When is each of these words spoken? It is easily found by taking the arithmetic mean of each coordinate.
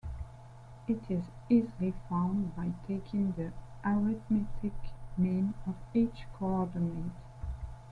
It 0.87 0.99
is 1.11 1.29
easily 1.47 1.93
found 2.09 2.55
by 2.55 2.71
taking 2.87 3.33
the 3.33 3.53
arithmetic 3.85 4.73
mean 5.15 5.53
of 5.67 5.75
each 5.93 6.23
coordinate. 6.39 7.11